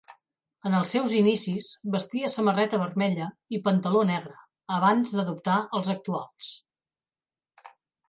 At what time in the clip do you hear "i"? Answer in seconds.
3.59-3.61